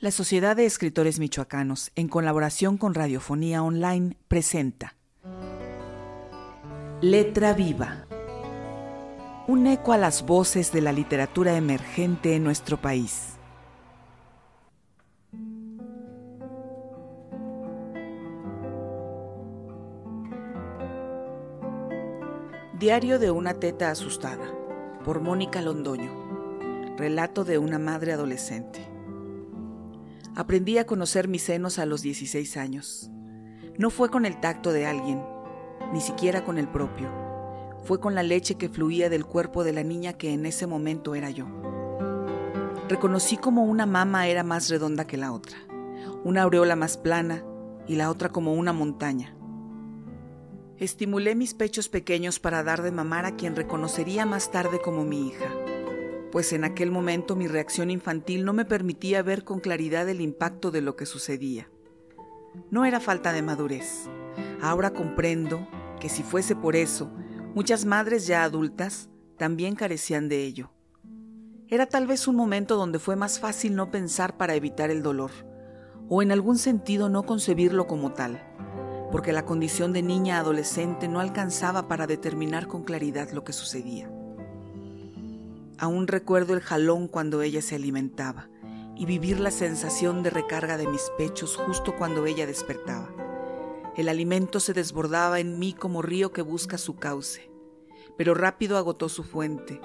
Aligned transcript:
La 0.00 0.12
Sociedad 0.12 0.54
de 0.54 0.64
Escritores 0.64 1.18
Michoacanos, 1.18 1.90
en 1.96 2.06
colaboración 2.06 2.78
con 2.78 2.94
Radiofonía 2.94 3.64
Online, 3.64 4.16
presenta 4.28 4.94
Letra 7.00 7.52
Viva. 7.52 8.06
Un 9.48 9.66
eco 9.66 9.92
a 9.92 9.98
las 9.98 10.24
voces 10.24 10.70
de 10.70 10.82
la 10.82 10.92
literatura 10.92 11.56
emergente 11.56 12.36
en 12.36 12.44
nuestro 12.44 12.80
país. 12.80 13.30
Diario 22.78 23.18
de 23.18 23.32
una 23.32 23.54
teta 23.54 23.90
asustada, 23.90 24.48
por 25.04 25.20
Mónica 25.20 25.60
Londoño. 25.60 26.94
Relato 26.96 27.44
de 27.44 27.58
una 27.58 27.80
madre 27.80 28.12
adolescente. 28.12 28.87
Aprendí 30.38 30.78
a 30.78 30.86
conocer 30.86 31.26
mis 31.26 31.42
senos 31.42 31.80
a 31.80 31.84
los 31.84 32.00
16 32.00 32.58
años. 32.58 33.10
No 33.76 33.90
fue 33.90 34.08
con 34.08 34.24
el 34.24 34.38
tacto 34.38 34.72
de 34.72 34.86
alguien, 34.86 35.20
ni 35.92 36.00
siquiera 36.00 36.44
con 36.44 36.58
el 36.58 36.68
propio. 36.68 37.10
Fue 37.82 37.98
con 37.98 38.14
la 38.14 38.22
leche 38.22 38.54
que 38.54 38.68
fluía 38.68 39.10
del 39.10 39.26
cuerpo 39.26 39.64
de 39.64 39.72
la 39.72 39.82
niña 39.82 40.12
que 40.12 40.32
en 40.32 40.46
ese 40.46 40.68
momento 40.68 41.16
era 41.16 41.28
yo. 41.30 41.48
Reconocí 42.88 43.36
como 43.36 43.64
una 43.64 43.84
mama 43.84 44.28
era 44.28 44.44
más 44.44 44.70
redonda 44.70 45.08
que 45.08 45.16
la 45.16 45.32
otra, 45.32 45.58
una 46.22 46.42
aureola 46.42 46.76
más 46.76 46.98
plana 46.98 47.42
y 47.88 47.96
la 47.96 48.08
otra 48.08 48.28
como 48.28 48.54
una 48.54 48.72
montaña. 48.72 49.34
Estimulé 50.76 51.34
mis 51.34 51.52
pechos 51.52 51.88
pequeños 51.88 52.38
para 52.38 52.62
dar 52.62 52.82
de 52.82 52.92
mamar 52.92 53.24
a 53.24 53.34
quien 53.34 53.56
reconocería 53.56 54.24
más 54.24 54.52
tarde 54.52 54.80
como 54.80 55.04
mi 55.04 55.26
hija, 55.26 55.48
pues 56.30 56.52
en 56.52 56.64
aquel 56.64 56.90
momento 56.90 57.36
mi 57.36 57.48
reacción 57.48 57.90
infantil 57.90 58.44
no 58.44 58.52
me 58.52 58.64
permitía 58.64 59.22
ver 59.22 59.44
con 59.44 59.60
claridad 59.60 60.08
el 60.08 60.20
impacto 60.20 60.70
de 60.70 60.80
lo 60.80 60.96
que 60.96 61.06
sucedía. 61.06 61.70
No 62.70 62.84
era 62.84 63.00
falta 63.00 63.32
de 63.32 63.42
madurez. 63.42 64.08
Ahora 64.60 64.92
comprendo 64.92 65.68
que 66.00 66.08
si 66.08 66.22
fuese 66.22 66.56
por 66.56 66.76
eso, 66.76 67.10
muchas 67.54 67.84
madres 67.84 68.26
ya 68.26 68.44
adultas 68.44 69.08
también 69.36 69.74
carecían 69.74 70.28
de 70.28 70.44
ello. 70.44 70.70
Era 71.68 71.86
tal 71.86 72.06
vez 72.06 72.26
un 72.28 72.36
momento 72.36 72.76
donde 72.76 72.98
fue 72.98 73.16
más 73.16 73.38
fácil 73.38 73.74
no 73.76 73.90
pensar 73.90 74.36
para 74.36 74.54
evitar 74.54 74.90
el 74.90 75.02
dolor, 75.02 75.30
o 76.08 76.22
en 76.22 76.32
algún 76.32 76.58
sentido 76.58 77.08
no 77.08 77.24
concebirlo 77.24 77.86
como 77.86 78.12
tal 78.12 78.42
porque 79.10 79.32
la 79.32 79.44
condición 79.44 79.92
de 79.92 80.02
niña 80.02 80.38
adolescente 80.38 81.08
no 81.08 81.20
alcanzaba 81.20 81.88
para 81.88 82.06
determinar 82.06 82.66
con 82.66 82.84
claridad 82.84 83.30
lo 83.30 83.44
que 83.44 83.52
sucedía. 83.52 84.10
Aún 85.78 86.08
recuerdo 86.08 86.54
el 86.54 86.60
jalón 86.60 87.06
cuando 87.06 87.40
ella 87.40 87.62
se 87.62 87.76
alimentaba 87.76 88.48
y 88.96 89.06
vivir 89.06 89.38
la 89.38 89.52
sensación 89.52 90.24
de 90.24 90.30
recarga 90.30 90.76
de 90.76 90.88
mis 90.88 91.10
pechos 91.16 91.56
justo 91.56 91.94
cuando 91.96 92.26
ella 92.26 92.46
despertaba. 92.46 93.08
El 93.96 94.08
alimento 94.08 94.58
se 94.58 94.72
desbordaba 94.72 95.38
en 95.38 95.60
mí 95.60 95.72
como 95.72 96.02
río 96.02 96.32
que 96.32 96.42
busca 96.42 96.78
su 96.78 96.96
cauce, 96.96 97.48
pero 98.16 98.34
rápido 98.34 98.76
agotó 98.76 99.08
su 99.08 99.22
fuente. 99.22 99.80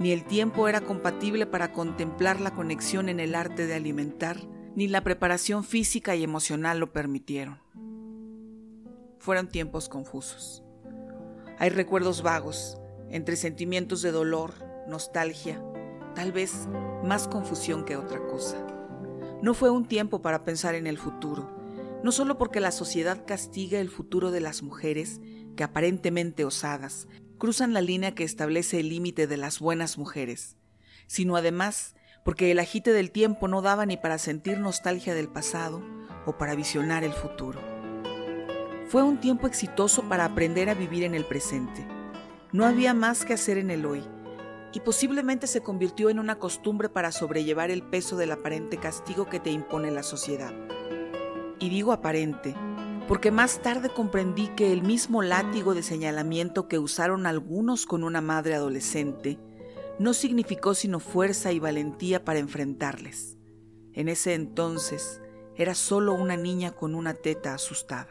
Ni 0.00 0.10
el 0.10 0.24
tiempo 0.24 0.66
era 0.66 0.80
compatible 0.80 1.46
para 1.46 1.72
contemplar 1.72 2.40
la 2.40 2.52
conexión 2.52 3.08
en 3.08 3.20
el 3.20 3.36
arte 3.36 3.66
de 3.66 3.74
alimentar, 3.74 4.38
ni 4.74 4.88
la 4.88 5.04
preparación 5.04 5.62
física 5.62 6.16
y 6.16 6.24
emocional 6.24 6.80
lo 6.80 6.92
permitieron. 6.92 7.60
Fueron 9.20 9.48
tiempos 9.48 9.88
confusos. 9.88 10.64
Hay 11.58 11.70
recuerdos 11.70 12.22
vagos, 12.22 12.78
entre 13.10 13.36
sentimientos 13.36 14.02
de 14.02 14.10
dolor, 14.10 14.54
nostalgia, 14.88 15.62
tal 16.14 16.32
vez 16.32 16.68
más 17.04 17.28
confusión 17.28 17.84
que 17.84 17.96
otra 17.96 18.26
cosa. 18.26 18.56
No 19.42 19.54
fue 19.54 19.70
un 19.70 19.86
tiempo 19.86 20.22
para 20.22 20.44
pensar 20.44 20.74
en 20.74 20.86
el 20.86 20.98
futuro, 20.98 21.56
no 22.02 22.12
solo 22.12 22.38
porque 22.38 22.60
la 22.60 22.72
sociedad 22.72 23.24
castiga 23.26 23.80
el 23.80 23.90
futuro 23.90 24.30
de 24.30 24.40
las 24.40 24.62
mujeres, 24.62 25.20
que 25.56 25.64
aparentemente 25.64 26.44
osadas, 26.44 27.08
cruzan 27.38 27.72
la 27.72 27.80
línea 27.80 28.14
que 28.14 28.24
establece 28.24 28.80
el 28.80 28.88
límite 28.88 29.26
de 29.26 29.36
las 29.36 29.60
buenas 29.60 29.98
mujeres, 29.98 30.56
sino 31.06 31.36
además 31.36 31.94
porque 32.24 32.50
el 32.50 32.58
agite 32.58 32.92
del 32.92 33.10
tiempo 33.10 33.46
no 33.46 33.62
daba 33.62 33.86
ni 33.86 33.96
para 33.96 34.18
sentir 34.18 34.58
nostalgia 34.58 35.14
del 35.14 35.28
pasado 35.28 35.82
o 36.26 36.36
para 36.36 36.56
visionar 36.56 37.04
el 37.04 37.12
futuro. 37.12 37.60
Fue 38.88 39.02
un 39.02 39.18
tiempo 39.18 39.46
exitoso 39.46 40.08
para 40.08 40.24
aprender 40.24 40.68
a 40.68 40.74
vivir 40.74 41.04
en 41.04 41.14
el 41.14 41.24
presente. 41.24 41.86
No 42.52 42.64
había 42.64 42.94
más 42.94 43.24
que 43.24 43.34
hacer 43.34 43.58
en 43.58 43.70
el 43.70 43.84
hoy, 43.86 44.02
y 44.72 44.80
posiblemente 44.80 45.46
se 45.46 45.62
convirtió 45.62 46.10
en 46.10 46.18
una 46.18 46.38
costumbre 46.38 46.88
para 46.88 47.12
sobrellevar 47.12 47.70
el 47.70 47.82
peso 47.82 48.16
del 48.16 48.32
aparente 48.32 48.76
castigo 48.76 49.28
que 49.28 49.40
te 49.40 49.50
impone 49.50 49.90
la 49.90 50.02
sociedad. 50.02 50.52
Y 51.58 51.70
digo 51.70 51.92
aparente, 51.92 52.54
porque 53.08 53.30
más 53.30 53.62
tarde 53.62 53.88
comprendí 53.88 54.48
que 54.48 54.72
el 54.72 54.82
mismo 54.82 55.22
látigo 55.22 55.74
de 55.74 55.82
señalamiento 55.82 56.68
que 56.68 56.78
usaron 56.78 57.26
algunos 57.26 57.86
con 57.86 58.02
una 58.02 58.20
madre 58.20 58.54
adolescente 58.54 59.38
no 59.98 60.12
significó 60.12 60.74
sino 60.74 61.00
fuerza 61.00 61.52
y 61.52 61.58
valentía 61.58 62.24
para 62.24 62.40
enfrentarles. 62.40 63.38
En 63.92 64.08
ese 64.08 64.34
entonces 64.34 65.22
era 65.54 65.74
solo 65.74 66.12
una 66.12 66.36
niña 66.36 66.72
con 66.72 66.94
una 66.94 67.14
teta 67.14 67.54
asustada. 67.54 68.08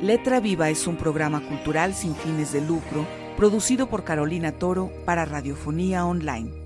Letra 0.00 0.40
Viva 0.40 0.70
es 0.70 0.86
un 0.86 0.96
programa 0.96 1.40
cultural 1.46 1.94
sin 1.94 2.14
fines 2.16 2.52
de 2.52 2.60
lucro 2.60 3.06
producido 3.36 3.88
por 3.88 4.04
Carolina 4.04 4.52
Toro 4.52 4.90
para 5.04 5.24
Radiofonía 5.24 6.04
Online. 6.04 6.63